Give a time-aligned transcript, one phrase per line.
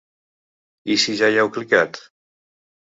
[0.95, 2.05] I si ja hi heu clicat?